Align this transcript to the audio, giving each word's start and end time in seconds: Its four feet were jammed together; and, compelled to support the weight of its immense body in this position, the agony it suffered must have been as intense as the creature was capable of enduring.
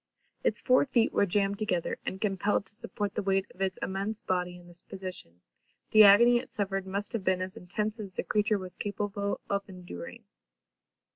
Its 0.43 0.59
four 0.59 0.83
feet 0.87 1.13
were 1.13 1.27
jammed 1.27 1.59
together; 1.59 1.99
and, 2.07 2.19
compelled 2.19 2.65
to 2.65 2.73
support 2.73 3.13
the 3.13 3.21
weight 3.21 3.45
of 3.53 3.61
its 3.61 3.77
immense 3.83 4.19
body 4.19 4.57
in 4.57 4.65
this 4.65 4.81
position, 4.81 5.41
the 5.91 6.03
agony 6.03 6.37
it 6.37 6.51
suffered 6.51 6.87
must 6.87 7.13
have 7.13 7.23
been 7.23 7.39
as 7.39 7.55
intense 7.55 7.99
as 7.99 8.15
the 8.15 8.23
creature 8.23 8.57
was 8.57 8.73
capable 8.73 9.39
of 9.47 9.61
enduring. 9.69 10.23